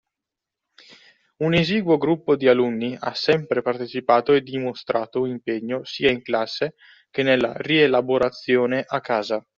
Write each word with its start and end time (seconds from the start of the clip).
Un 1.43 1.53
esiguo 1.53 1.99
gruppo 1.99 2.35
di 2.35 2.47
alunni 2.47 2.97
ha 2.99 3.13
sempre 3.13 3.61
partecipato 3.61 4.33
e 4.33 4.41
dimostrato 4.41 5.27
impegno 5.27 5.83
sia 5.83 6.09
in 6.09 6.23
classe 6.23 6.73
che 7.11 7.21
nella 7.21 7.53
rielaborazione 7.55 8.83
a 8.87 8.99
casa 8.99 9.45